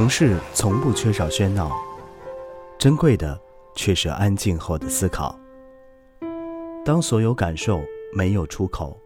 [0.00, 1.70] 城市从不缺少喧闹，
[2.78, 3.38] 珍贵的
[3.74, 5.38] 却是安静后的思考。
[6.86, 7.82] 当所有感受
[8.16, 8.98] 没有出口，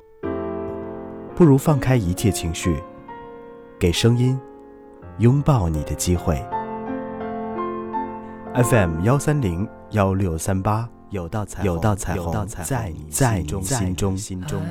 [1.35, 2.81] 不如放开一切情绪，
[3.77, 4.39] 给声音
[5.19, 6.41] 拥抱你的机会。
[8.55, 14.63] FM 幺三零幺六三八，有道彩有道彩虹在你在你心中心中。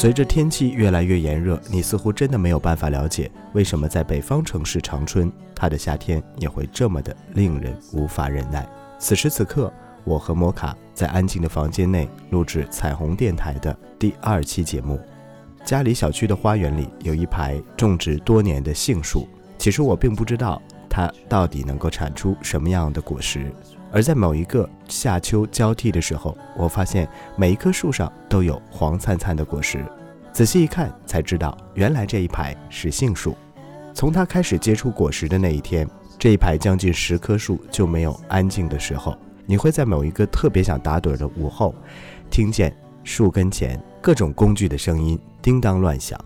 [0.00, 8.66] 随着天气越来越炎热，你似乎真的没有办法了解，为什么在北方城市长春，它的夏天也会这么的令人无法忍耐。
[8.98, 9.70] 此时此刻，
[10.04, 14.98] 我和摩卡在安静的房间内录制彩虹电台的第二期节目。
[15.66, 23.52] 家里小区的花园里有一排种植多年的杏树，其实我并不知道它到底能够产出什么样的果实。
[23.92, 29.84] 而在某一个夏秋交替的时候，我发现每一棵树上都有黄灿灿的果实。
[30.32, 33.36] 仔细一看，才知道原来这一排是杏树。
[33.92, 35.88] 从它开始结出果实的那一天，
[36.18, 39.16] 这一排将近十棵树就没有安静的时候。
[39.44, 41.74] 你会在某一个特别想打盹的午后，
[42.30, 46.16] 听见树根前各种工具的声音叮当乱响。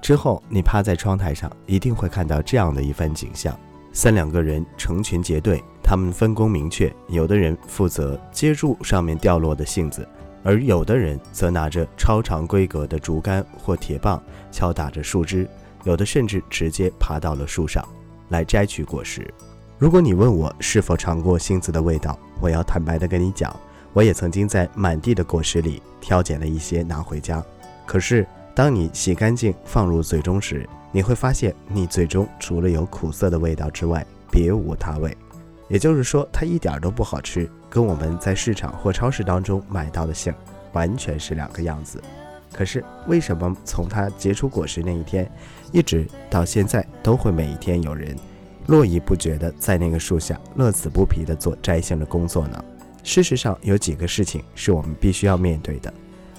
[0.00, 3.58] 之后，你趴在窗台上，一定会看到这样的一番景象：
[3.92, 5.60] 三两个人成群结队。
[5.86, 10.08] 他们分工明确，有的人负责接住上面掉落的杏子，
[10.42, 15.46] 而有的人则拿着超长规格的竹竿或铁棒敲打着树枝，
[15.84, 17.86] 有的甚至直接爬到了树上
[18.30, 19.32] 来摘取果实。
[19.78, 23.54] 如果你问我是否尝过杏子的味道，我要坦白的跟你讲，
[23.92, 27.44] 我也曾经在满地的果实里挑拣了一些拿回家。
[27.84, 35.14] 可是当你洗干净放入嘴中时，你会发现你嘴中除了有苦涩的味道之外，别无他味。
[35.68, 40.32] 也就是说，它一点都不好吃，跟我们在市场或超市当中买到的杏
[40.72, 42.02] 完全是两个样子。
[42.52, 45.28] 可是为什么从它结出果实那一天，
[45.72, 48.16] 一直到现在，都会每一天有人
[48.66, 52.64] 络绎不绝地在那个树下乐此不疲地做摘杏的工作呢？
[53.02, 55.92] 事实上，有几个事情是我们必须要面对的。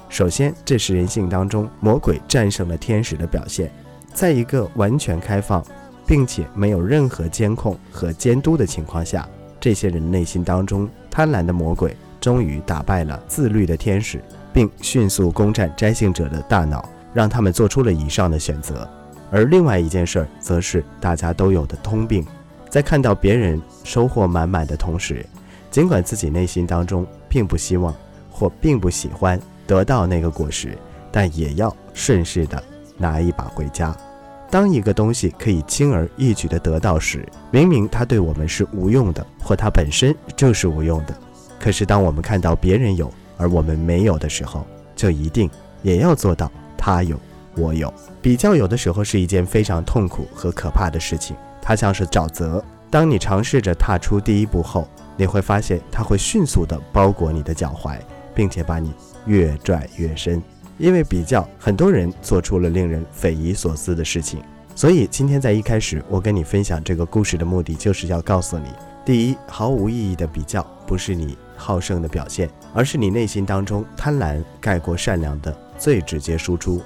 [0.08, 3.70] 首先，这是人性当中魔鬼战胜了天使的表现，
[4.14, 5.66] 在一个完全开放。
[6.06, 9.28] 并且没有任何监控和监督的情况下，
[9.60, 14.24] 这些人内心当中贪婪的魔鬼终于打败了自律的天使，
[14.54, 18.88] 并迅速攻占摘星者的大脑，让他们做出了以上的选择。
[19.32, 22.26] 而另外一件事儿，则是大家都有的通病，
[22.70, 25.26] 在看到别人收获满满的同时，
[25.72, 27.94] 尽管自己内心当中并不希望
[28.30, 30.78] 或并不喜欢得到那个果实，
[31.12, 32.64] 但也要顺势的
[32.98, 33.96] 拿一把回家。
[34.56, 41.14] 当一个东西可以轻而易举地得到时，明明它对我们是无用的，或它本身就是无用的。
[41.60, 45.52] 可是当我们看到别人有而我们没有的时候，就一定
[45.82, 47.20] 也要做到他有
[47.58, 47.94] 我有。
[48.22, 52.64] 比较有的时候是一件非常痛苦和可怕的事情，它像是沼泽。
[52.90, 54.88] 当你尝试着踏出第一步后，
[55.18, 57.98] 你会发现它会迅速地包裹你的脚踝，
[58.34, 58.94] 并且把你
[59.26, 60.42] 越拽越深。
[60.78, 64.42] 因为比较，很多人做出了令人匪夷所思的事情。
[64.76, 68.68] 所以今天在一开始，我跟你分享这个故事的目的，就是要告诉你：
[69.06, 76.82] 第一，毫无意义的比较不是你好胜的表现，而是你内心当中贪婪盖过善良的最直接输出；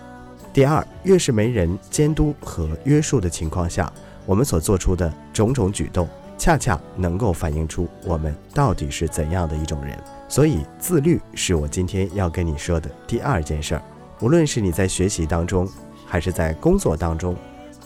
[0.54, 3.92] 第二，越是没人监督和约束的情况下，
[4.28, 6.08] 我们所做出的种种举动，
[6.38, 9.98] 恰恰能够反映出我们到底是怎样的一种人。
[10.30, 13.82] 所以，自律是我今天要跟你说的第二件事儿。
[14.22, 15.68] 无论是你在学习当中，
[16.06, 17.36] 还是在工作当中，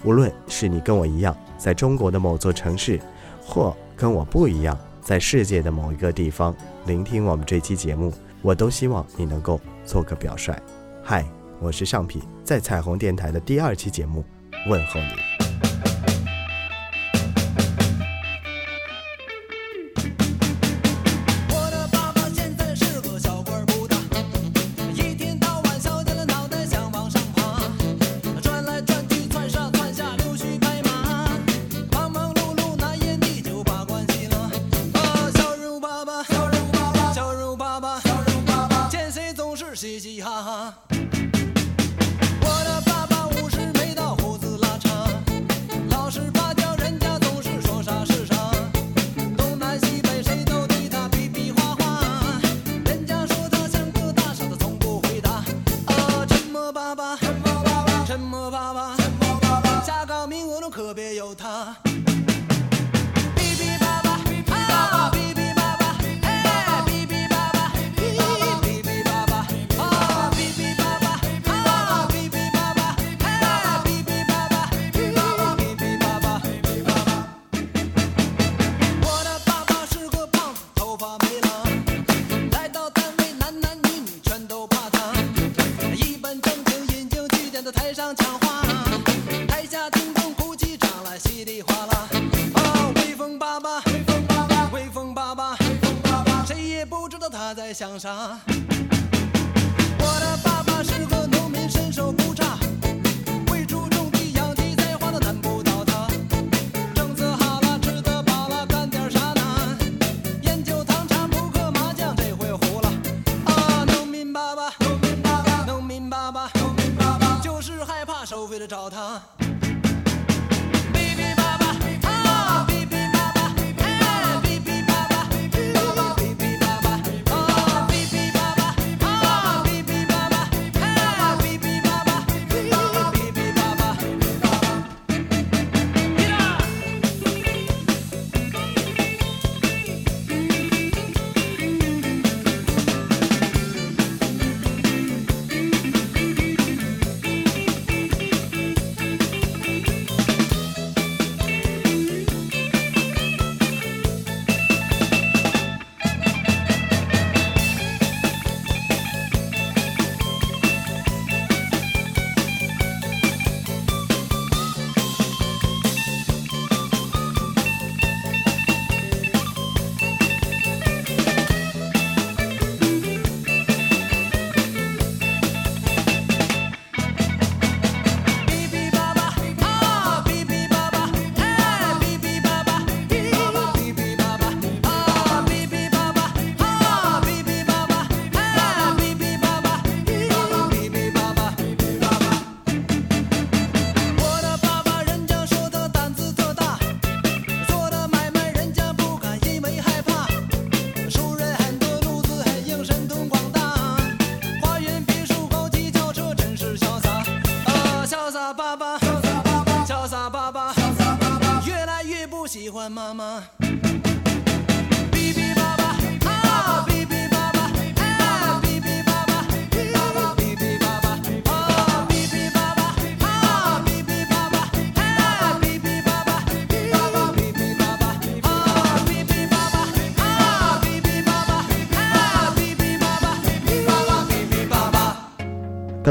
[0.04, 3.00] 无论是你跟我一样在中国的某座城市，
[3.46, 6.54] 或跟我不一样在世界的某一个地方
[6.86, 8.12] 聆听我们这期节目，
[8.42, 10.54] 我都希望你能够做个表率。
[11.02, 11.26] 嗨，
[11.62, 14.22] 我是上品，在彩虹电台的第二期节目
[14.68, 15.33] 问候你。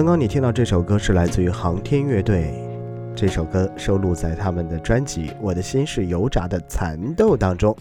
[0.03, 2.53] 刚刚你听到这首歌是来自于航天乐队，
[3.15, 7.73] 这首歌收录在他们的专辑《我的心是油炸的蚕豆》当中。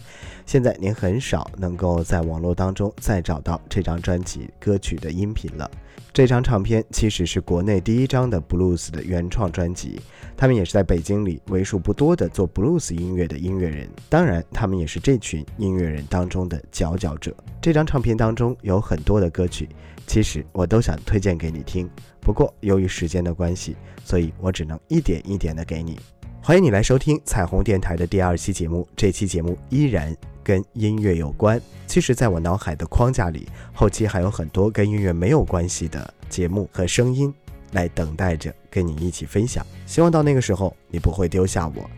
[0.46, 5.68] 现在您很少能够在网络当中再找到这张专辑歌曲的音频了。
[6.12, 10.00] 这张唱片其实是国内第一张的 blues 的原创专辑，
[10.36, 17.34] 他们也是在北京里为数不多的做 blues 音乐的音乐人，当然他们也是这群音乐人当中的佼佼者。
[17.60, 19.68] 这张唱片当中有很多的歌曲，
[20.12, 21.88] 其实我都想推荐给你听，
[22.20, 25.98] 不过由于时间的关系，所以我只能一点一点的给你。
[26.42, 30.14] 欢迎你来收听彩虹电台的第二期节目，这期节目依然
[30.44, 31.58] 跟音乐有关。
[31.86, 37.32] 其实，在我脑海的框架里，后期还有很多跟音乐没有关系的节目和声音
[37.70, 39.66] 来等待着跟你一起分享。
[39.86, 41.90] 希望到那个时候，你不会丢下我。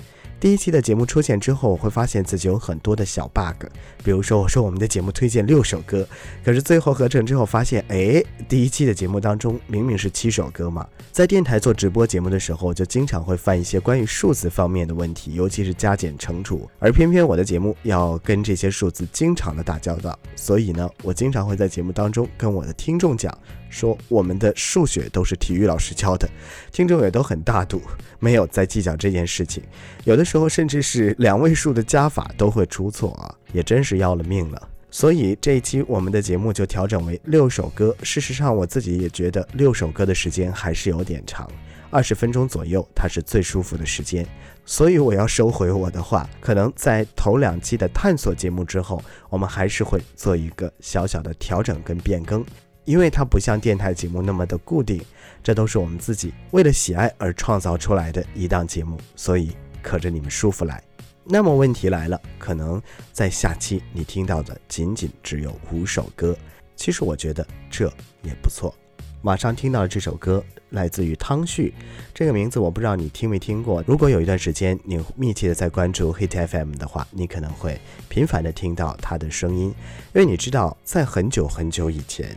[0.45, 3.65] 第一期的节目出现之后，我会发现自己有很多的小 bug，
[4.05, 6.07] 比如说我说我们的节目推荐六首歌，
[6.45, 10.87] 可是最后合成之后发现，哎，第一期的节目当中明明是七首歌嘛。
[11.11, 23.35] 在电台做直播节目的时候，就经常会犯一些关于数字方面的问题，尤其是加减乘除，而偏偏我的节目要跟这些数字经常的打交道，所以呢，我经常会在节目当中跟我的听众讲，
[23.75, 26.29] 说我们的数学都是体育老师教的，
[26.71, 27.83] 听众也都很大度，
[28.21, 29.63] 没有在计较这件事情，
[30.05, 34.69] 有的时候甚至是两位数的加法都会出错啊，也真是要了命了。
[34.93, 37.95] 所以这一期我们的节目就调整为六首歌。
[38.05, 41.51] 事实上，我自己也觉得六首歌的时间还是有点长，
[41.91, 44.25] 二十分钟左右，它是最舒服的时间。
[44.65, 52.47] 所以我要收回我的话，可能在头两期的探索节目之后，我们还是会做一个小小的调整跟变更，
[52.85, 55.03] 因为它不像电台节目那么的固定，
[55.43, 60.83] 这都是我们自己为了喜爱而创造出来的一档节目，所以可着你们舒服来。
[61.25, 66.37] 那么问题来了，可能在下期你听到的仅仅只有五首歌，
[66.77, 67.87] 其实我觉得这
[68.23, 68.75] 也不错。
[69.23, 71.73] 马上听到的这首歌来自于汤旭，
[72.13, 73.83] 这个名字我不知道你听没听过。
[73.87, 79.75] 如果有一段时间你密切的在关注 Hit FM 的话，你可能会频繁的听到他的声音，
[80.13, 82.37] 因为你知道，在很久很久以前。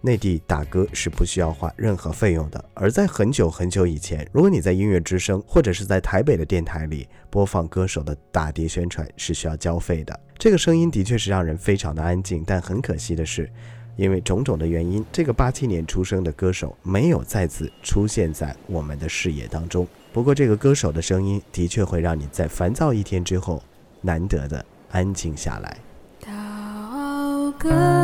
[0.00, 10.20] 内地打歌是不需要花任何费用的，而在很久很久以前，如果你在音乐之声或者是在台北的电台里播放歌手的打碟宣传是需要交费的。
[10.38, 13.50] 这个声音的确是让人非常的安静，但很可惜的是，
[13.96, 19.86] 因为种种的原因，这个八七年出生的歌手没有再次出现在我们的视野当中。
[20.12, 23.62] 不过，这个歌手的声音的确会让你在烦躁一天之后
[24.00, 25.76] 难得的安静下来。
[26.24, 27.97] 祷歌。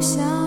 [0.00, 0.37] 想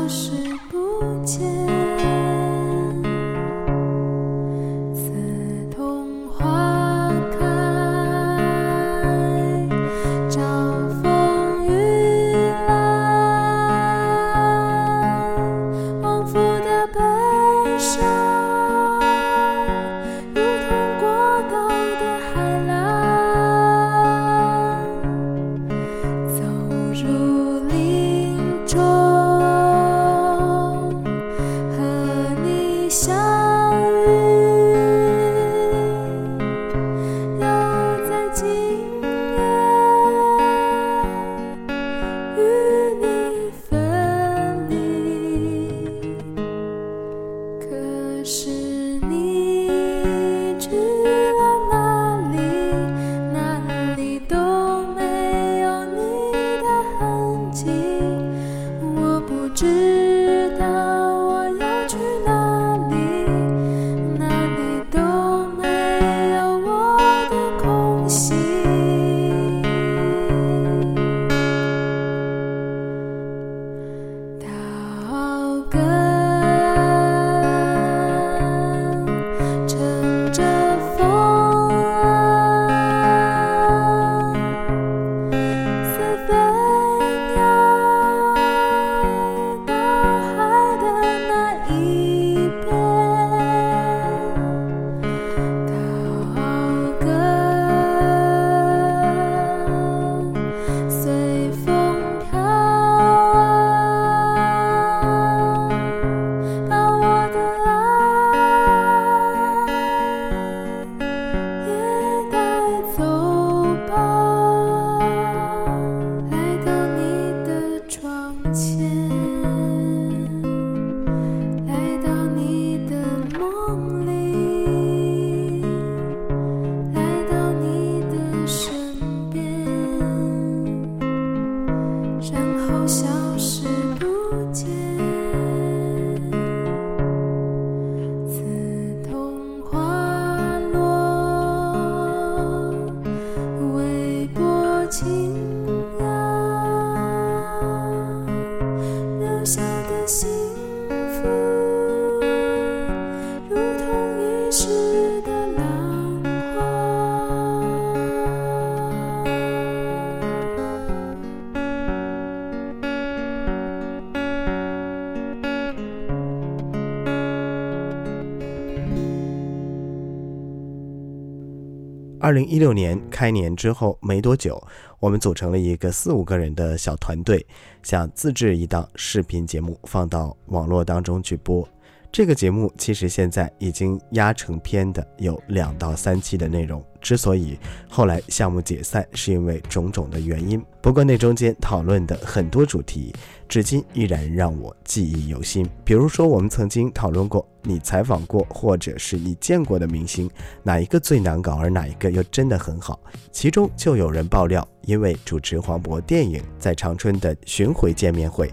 [172.32, 174.66] 二零一六年开年之后没多久，
[175.02, 177.46] 我们组成了一个四五个人的小团队，
[177.84, 181.68] 想自制一档视频节目放到网络当中去播。
[182.12, 186.84] 这个节目其实现在已经压成片的有两到三期的内容。
[187.00, 187.58] 之所以
[187.90, 190.62] 后来项目解散，是因为种种的原因。
[190.82, 193.14] 不过那中间讨论的很多主题，
[193.48, 195.68] 至今依然让我记忆犹新。
[195.86, 200.30] 比如说，我们曾经讨论过你采访过或者是你见过的明星，
[200.64, 203.00] 哪一个最难搞，而哪一个又真的很好。
[203.32, 208.52] 其中就有人爆料，因为主持黄渤电影在长春的巡回见面会。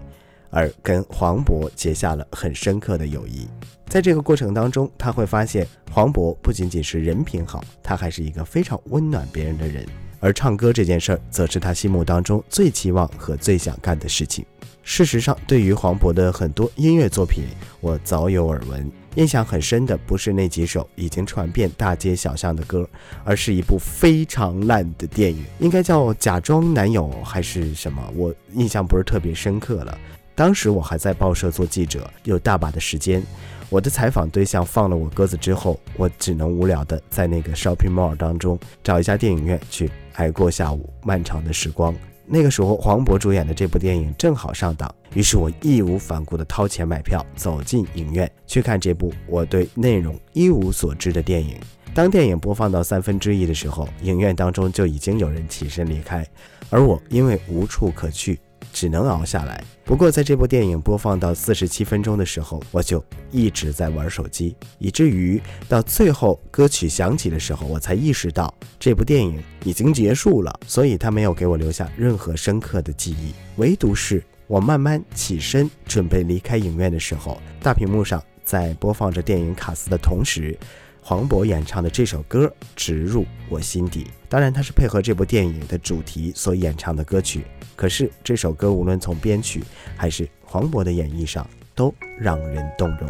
[0.49, 3.47] 而跟黄渤结下了很深刻的友谊。
[3.87, 9.85] 在这个过程当中，他会发现黄渤不仅仅是人品好，他还是一个非常温暖别人的人。
[10.19, 14.45] 而唱歌这件事儿，则是他心目当中最期望和最想干的事情。
[14.83, 17.45] 事实上，对于黄渤的很多音乐作品，
[17.79, 18.91] 我早有耳闻。
[19.15, 22.87] 印象很深的不是那几首已经传遍大街小巷的歌，
[23.23, 28.01] 而是一部非常烂的电影，应该叫《假装男友》还是什么？
[28.15, 29.97] 我印象不是特别深刻了。
[30.39, 33.21] 当时我还在报社做记者，有大把的时间。
[33.67, 41.93] 我的采访对象放了我鸽子之后，我只能无聊的在那个 shopping mall 当中找一家电影院去挨过下午漫长的时光。
[42.25, 51.57] 那个时候，黄渤主演的这部电影正好上档，于是我义无反顾地掏钱买票，走进影院去看这部我对内容一无所知的电影。
[51.93, 56.25] 当电影播放到三分之一的时候，影院当中就已经有人起身离开，
[56.69, 58.39] 而我因为无处可去。
[58.71, 59.63] 只能熬下来。
[59.83, 70.59] 不过，在这部电影播放到四十七分钟的时候，我就一直在玩手机，以至于到最后歌曲响起的时候，我才意识到这部电影已经结束了。
[70.67, 73.33] 所以，它没有给我留下任何深刻的记忆。
[73.55, 80.57] 唯独是我慢慢起身准备离开影院的时候，大屏幕上在播放着电影卡斯的同时。
[81.01, 87.45] 黄渤演唱的这首歌植入我心底，当然他是配合这部电影的主题所演唱的歌曲。
[87.75, 89.63] 可是这首歌无论从编曲
[89.95, 93.09] 还是黄渤的演绎上，都让人动容。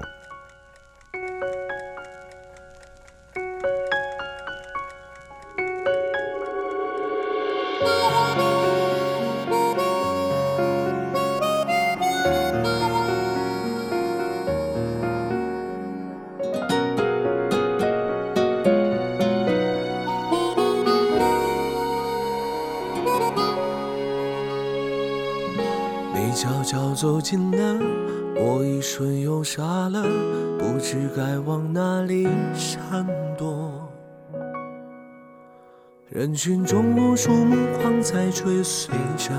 [36.20, 39.32] 人群中无数目光在追随着，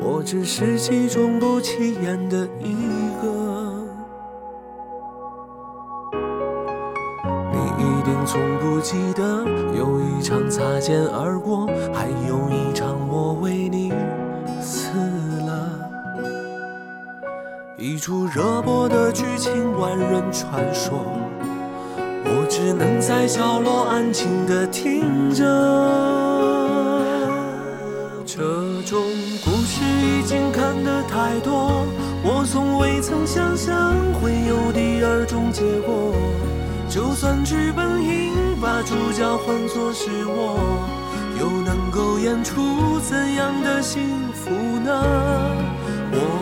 [0.00, 2.74] 我只是其中不起眼的一
[3.22, 3.30] 个。
[7.52, 9.44] 你一定从不记得，
[9.78, 13.92] 有一场擦肩而过，还有一场我为你
[14.60, 14.90] 死
[15.46, 15.78] 了。
[17.78, 20.98] 一出热播的剧情，万人传说。
[22.54, 25.42] 只能在角落安静的听着。
[28.26, 28.42] 这
[28.82, 29.02] 种
[29.42, 31.86] 故事已经看得太多，
[32.22, 36.12] 我从未曾想象会有第二种结果。
[36.90, 40.60] 就算剧本应把主角换作是我，
[41.40, 44.02] 又能够演出怎样的幸
[44.34, 44.50] 福
[44.84, 44.92] 呢？
[46.12, 46.41] 我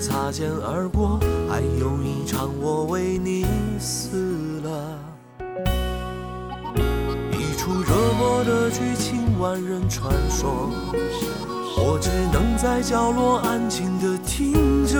[0.00, 3.44] 擦肩而过，还有一场我为你
[3.78, 4.98] 死了。
[7.32, 10.70] 一出热播的剧情，万人传说，
[11.76, 14.96] 我只能在角落安静的听着。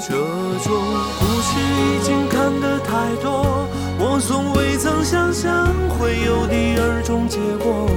[0.00, 0.72] 这种
[1.18, 3.66] 故事已经看得太多，
[3.98, 5.66] 我从未曾想象
[5.98, 7.88] 会有第二种结果。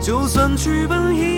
[0.00, 1.37] 就算剧本已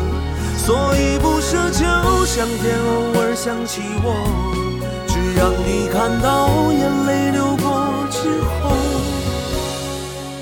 [0.63, 1.81] 所以不奢求
[2.23, 4.13] 上天偶尔想起我，
[5.07, 7.65] 只让你看到眼泪流过
[8.11, 8.19] 之
[8.61, 8.69] 后，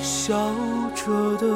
[0.03, 0.53] 笑
[0.93, 1.47] 着的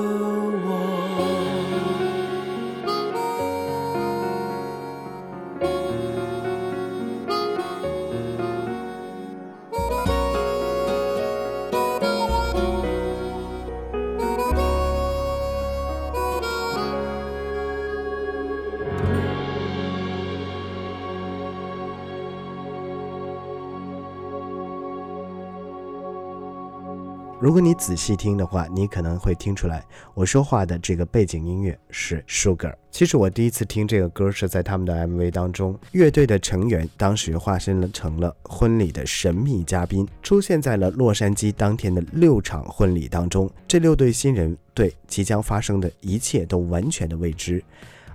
[27.43, 32.73] 如果你仔细听的话，你可能会听出来，我说话的这个背景音乐是 Sugar。
[32.89, 43.51] 其实我第一次听这个歌是在他们的 MV 当中，乐队的成员当时化身了成了婚礼的神秘嘉宾，出现在了洛杉矶当天的六场婚礼当中。
[43.67, 47.61] 这六对新人对即将发生的一切都完全的未知。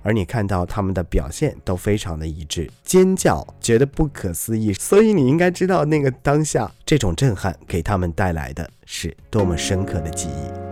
[0.01, 10.68] 而你看到他们的表现都非常的一致，尖叫，觉得不可思议，所以你应该知道那个当下这种震撼给他们带来的是多么深刻的记忆。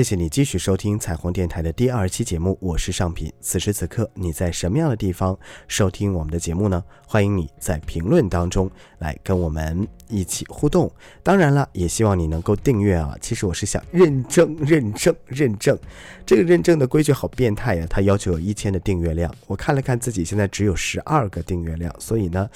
[0.00, 3.30] 谢谢你继续收听彩虹电台的第二期节目，我是尚品。
[3.42, 6.82] 此时此刻你在什么样的地方收听我们的节目呢？
[7.06, 10.90] 欢迎你在评论当中来跟我们一起互动。
[11.22, 13.14] 当然了，也希望你能够订阅啊。
[13.20, 15.78] 其实我是想认证、认证、认证，
[16.24, 19.30] 这个认证的规矩好变态呀、它要求有一千的订阅量。
[19.46, 22.48] 我看了看自己现在只有十二个订阅量，所以呢，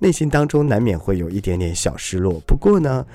[0.00, 2.40] 内心当中难免会有一点点小失落。
[2.44, 3.06] 不过呢。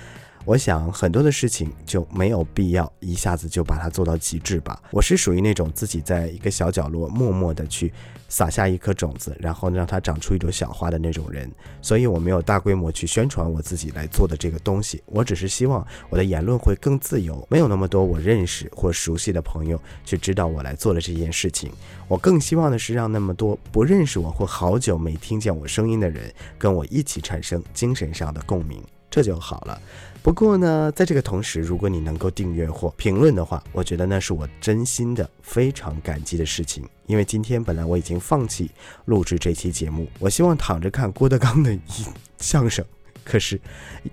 [0.46, 4.82] 我想很多的事情就没有必要一下子就把它做到极致吧。
[4.92, 7.94] 我是属于那种自己在一个小角落默默的去
[8.28, 11.50] 撒下一颗种子，然后让它长出一朵小花的那种人。
[11.82, 15.02] 所以我没有大规模去宣传我自己来做的这个东西。
[15.06, 21.72] 我只是希望我的言论会更自由，没有那么多我认识或熟悉的朋友去知道我来做的这件事情。
[22.10, 29.82] 我更希望的是让那么多不认识我或好久没听见我声音的人跟我一起产生精神上的共鸣，这就好了。
[30.24, 36.88] 不过呢，在这个同时，如果你能够订阅或评论的话，我觉得那是我真心的非常感激的事情。
[37.08, 38.72] 因为今天本来我已经放弃
[39.04, 41.78] 录制这期节目，我希望躺着看郭德纲的
[42.40, 42.86] 相声，
[43.26, 43.60] 可是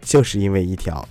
[0.03, 1.09] 就是因为一条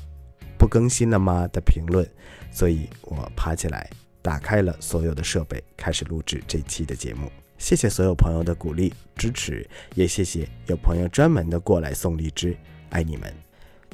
[0.57, 2.05] 不更新了吗的评论，
[2.51, 3.89] 所以我爬起来
[4.21, 7.31] 打开了所有的设备，开始录制这期的节目。
[7.57, 12.53] 谢谢所有朋友的鼓励支持，也谢谢有朋友专门的过来送荔枝，
[12.89, 13.33] 爱你们。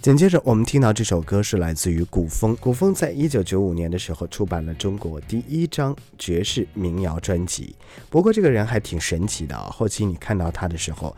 [0.01, 2.55] 紧接着，我们听到这首歌是来自于古风。
[2.57, 7.75] 古风在一九九五年的时候出版了中国第一张爵士民谣专辑。
[8.07, 11.15] 不过这个人还挺神奇的啊、后期你看到他的时候，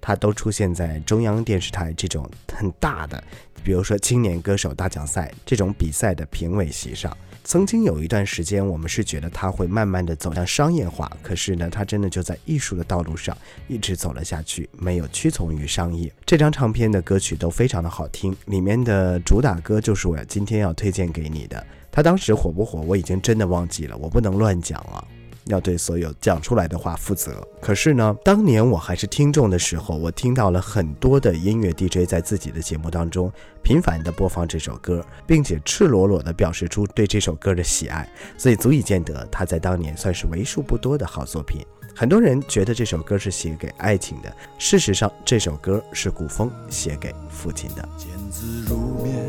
[0.00, 3.22] 他都出现在中央电视台这种很大的，
[3.62, 7.14] 比如说青年歌手大奖赛这种比赛的评委席上。
[7.50, 13.36] 曾经有一段时间，我们是觉得它会慢慢的走向商业化，可是呢，它真的就在艺术的道路上
[13.66, 16.12] 一直走了下去，没有屈从于商业。
[16.24, 21.66] 这张唱片的歌曲都非常的好听，里面的主打歌就是我今天要推荐给你的。
[21.90, 25.04] 它当时火不火，我已经真的忘记了，我不能乱讲了。
[25.50, 27.46] 要对所有讲出来的话负责。
[27.60, 33.30] 可是呢，当年我还是听众的时候，我听到了很多的音乐 DJ 在自己的节目当中
[33.62, 41.60] 频繁地播放这首歌，并且赤裸裸地表示出对这首歌的喜爱，所以足以见得他在当年算是为数不多的好作品。
[41.94, 47.86] 很多人觉得这首歌是写给爱情的，事实上这首歌是古风写给父亲的。
[47.98, 49.28] 见字如面，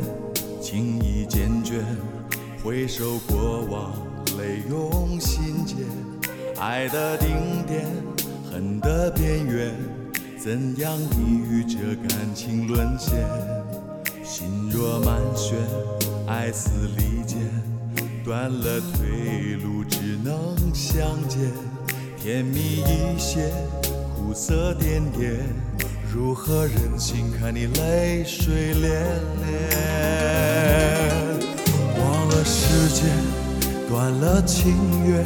[0.62, 1.84] 情意坚决，
[2.64, 3.94] 回首过往，
[4.38, 5.80] 泪涌心间。
[6.62, 7.88] 爱的顶点，
[8.52, 9.74] 恨的边缘，
[10.38, 11.18] 怎样抵
[11.50, 13.28] 御这感情沦陷？
[14.24, 15.56] 心若满眩，
[16.28, 17.40] 爱似利剑，
[18.24, 21.52] 断了退路，只能相见。
[22.16, 23.52] 甜蜜一些，
[24.16, 25.40] 苦涩点点，
[26.14, 28.86] 如何忍心看你泪水涟
[29.42, 29.50] 涟？
[32.00, 33.10] 忘了时间，
[33.90, 34.76] 断了情
[35.10, 35.26] 缘，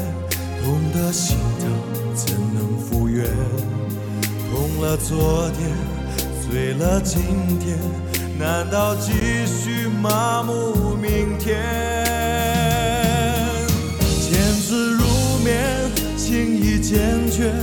[0.66, 1.70] 痛的心疼
[2.16, 3.24] 怎能复原？
[4.50, 5.70] 痛了昨天，
[6.42, 7.22] 醉了今
[7.60, 7.78] 天，
[8.40, 9.12] 难道继
[9.46, 11.56] 续麻木明天？
[14.20, 15.06] 见字如
[15.44, 15.70] 面，
[16.18, 17.54] 情意坚决，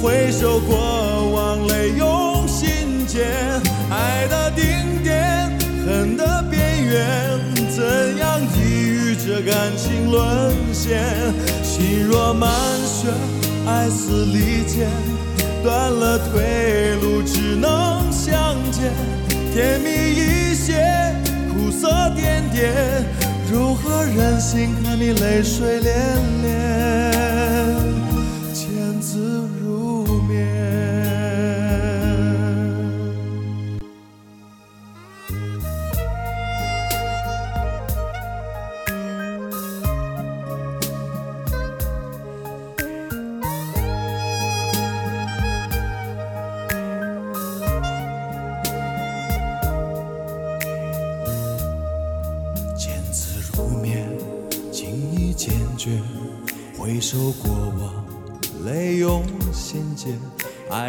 [0.00, 3.26] 回首过往，泪涌心间。
[3.90, 5.50] 爱的顶点，
[5.84, 7.40] 恨的边缘，
[7.74, 8.40] 怎样
[9.26, 11.02] 这感情沦陷？
[11.64, 12.48] 心若满
[12.86, 13.08] 血，
[13.66, 14.88] 爱似利剑，
[15.64, 18.92] 断了退路，只能相见。
[19.52, 21.12] 甜蜜一些，
[21.52, 22.72] 苦涩点点，
[23.50, 25.90] 如何忍心看你泪水涟
[26.44, 26.46] 涟，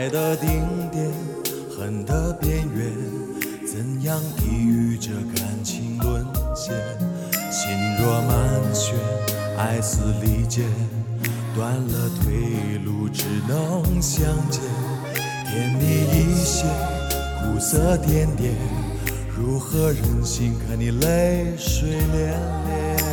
[0.07, 1.05] 爱的顶点，
[1.69, 2.93] 恨的边缘，
[3.67, 6.73] 怎样抵御这感情沦陷？
[7.51, 8.93] 心若满血，
[9.57, 10.63] 爱似利剑，
[11.53, 14.61] 断了退路，只能相见。
[15.45, 16.63] 甜蜜一些，
[17.41, 18.55] 苦涩点点。
[19.37, 22.33] 如何忍心看你泪水涟
[22.65, 23.03] 涟？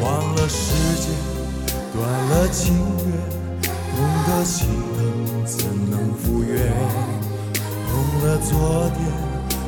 [0.00, 0.72] 忘了时
[1.02, 1.10] 间，
[1.92, 3.35] 断了情缘，
[4.46, 6.56] 心疼怎能复原？
[7.90, 9.00] 痛了昨天，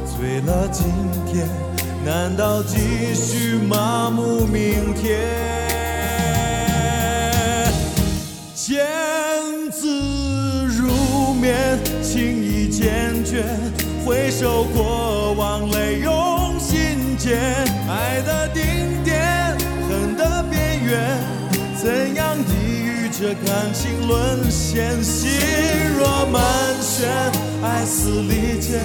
[0.06, 0.86] 醉了今
[1.26, 1.48] 天，
[2.04, 5.18] 难道继续麻木明天？
[8.54, 8.86] 见
[9.72, 13.44] 字如面，情意坚决。
[14.06, 17.36] 回首过往，泪涌心间。
[17.88, 18.62] 爱的顶
[19.02, 19.56] 点，
[19.88, 21.18] 恨的边缘，
[21.74, 22.57] 怎样抵御
[23.20, 25.02] 这感情沦陷？
[25.02, 25.28] 心
[25.98, 26.40] 若满
[26.80, 27.04] 血，
[27.60, 28.80] 爱似利剑，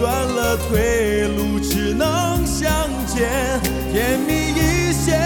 [0.00, 3.28] 断了退路，只能相见。
[3.92, 5.20] 甜蜜一些，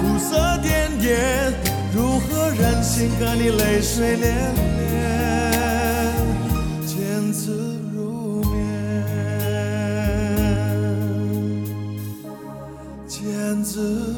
[0.00, 1.52] 苦涩点点，
[1.92, 4.26] 如何忍心看你泪水涟
[4.78, 4.86] 涟？
[6.86, 8.54] 见字如面，
[13.08, 14.14] 见字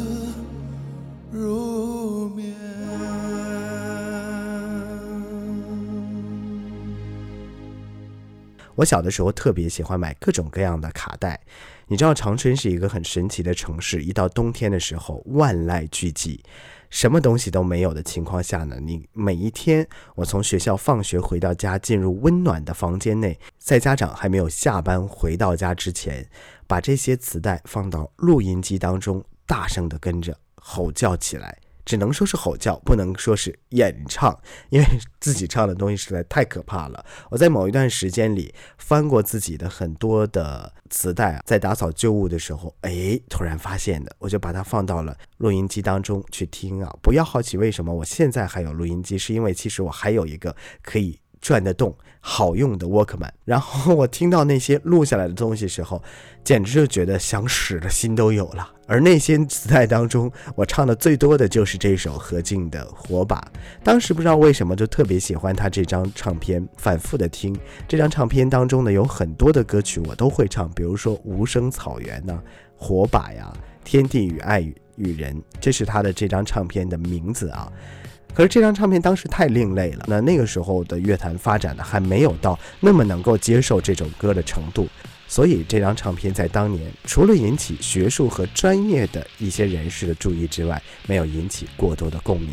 [8.77, 11.41] 我小的时候特别喜欢买各种各样的卡带。
[11.87, 16.41] 你知道长春是一个很神奇的城市，一到冬天的时候，万籁俱寂，
[16.89, 26.27] 什么东西都没有的情况下呢，你每一天我从学校放学回到家，进入温暖的房间内，在家长还没有下班回到家之前，
[26.67, 31.59] 把这些磁带放到录音机当中，大声的跟着吼叫起来。
[31.85, 34.39] 只能说是吼叫，不能说是演唱，
[34.71, 34.87] 因为
[35.21, 37.05] 自己唱的东西实在太可怕了。
[37.31, 46.91] 我在某一段时间里翻过自己的很多的磁带啊，在打扫旧物的时候，哎，突然发现的，我就把它放到了录音机当中去听啊。
[47.03, 53.29] 不要好奇为什么我现在还有录音机，是因为其实我还有一个可以转得动、好用的 Walkman。
[53.45, 56.03] 然后我听到那些录下来的东西时候，
[56.43, 58.67] 简直就觉得想使的心都有了。
[58.87, 63.37] 而那些磁带当中，我唱的最多的就是这首何静的《火把》。
[63.83, 67.55] 当时不知道为什么就特别喜欢他这张唱片，反复的听。
[67.87, 72.43] 这张唱片当中呢，有很多的歌曲我都会唱，比如说《无声草原》呐，
[72.83, 73.53] 《火把》呀，
[73.85, 77.71] 《天地与爱与与人》，这是他的这张唱片的名字啊。
[78.35, 84.89] 可是这张唱片当时太另类了，那那个时候的乐坛发展的还没有到那么能够接受这首歌的程度。
[85.27, 92.51] 所以这张唱片在当年除了引起学术和专业的一些人士的注意之外，没有引起过多的共鸣。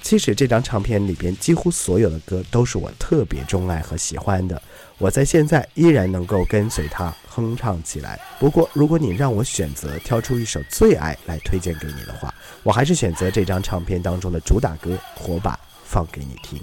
[0.00, 4.60] 其实这张唱片里边几乎所有的歌都是我特别钟爱和喜欢的，
[4.98, 8.18] 我在现在依然能够跟随它哼唱起来。
[8.40, 16.60] 不过如果你让我选择挑出一首最爱来推荐给你的话，我还是选择这张唱片当中的主打歌《火把》放给你听。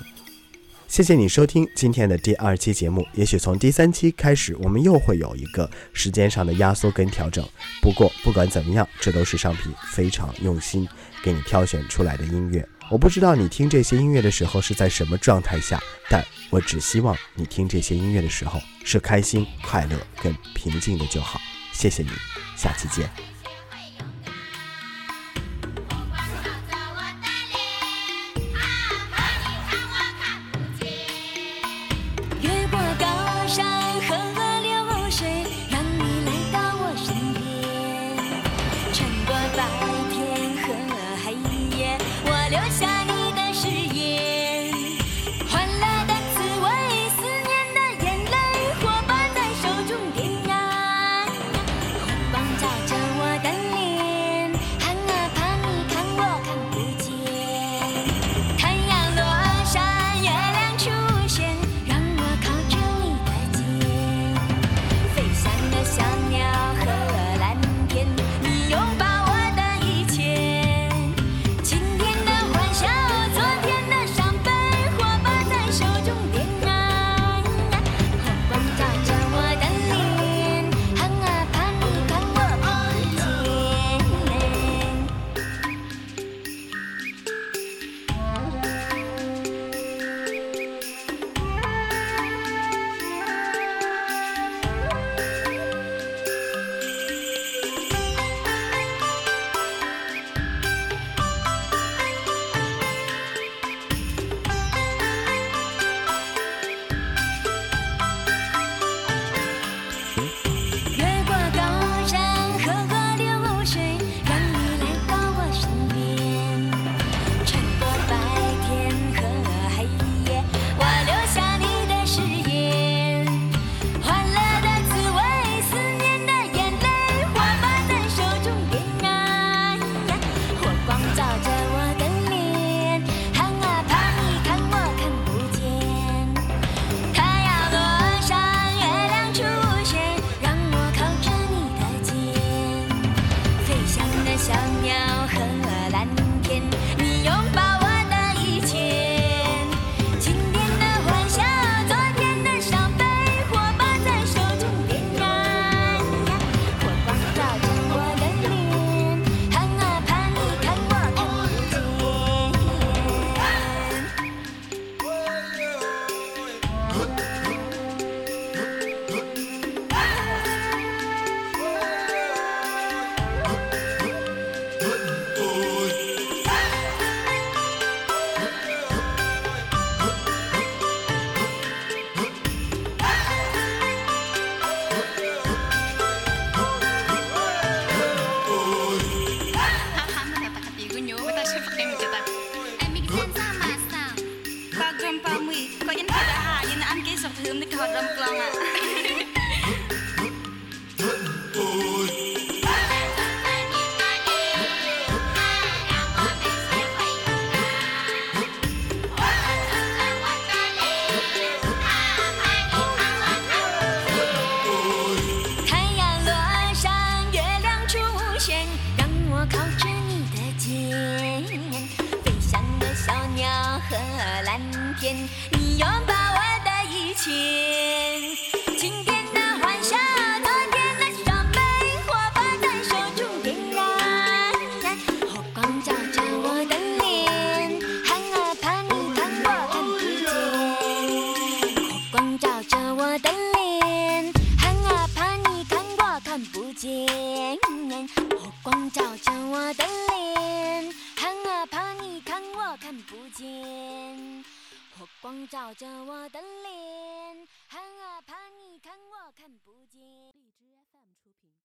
[0.87, 3.05] 谢谢你收听今天的第二期节目。
[3.13, 7.47] 也许从第三期开始，我们又会有一个时间上的压缩跟调整。
[7.79, 10.87] 不过不管怎么样，这都是上皮非常用心
[11.23, 12.67] 给你挑选出来的音乐。
[12.89, 21.39] 我不知道你听这些音乐的时候是在什么状态下，但我只希望你听这些音乐的时候是开心、快乐跟平静的就好。
[21.71, 22.10] 谢谢你，
[22.58, 23.28] 下期见。